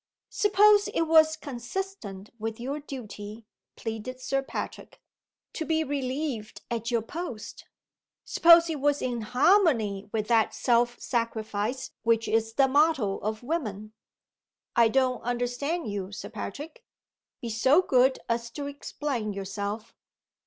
[0.31, 4.99] "Suppose it was consistent with your duty," pleaded Sir Patrick,
[5.53, 7.65] "to be relieved at your post?
[8.25, 13.93] Suppose it was in harmony with that 'self sacrifice' which is 'the motto of women?'"
[14.75, 16.83] "I don't understand you, Sir Patrick.
[17.39, 19.93] Be so good as to explain yourself."